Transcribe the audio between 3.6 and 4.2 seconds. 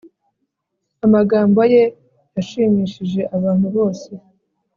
bose,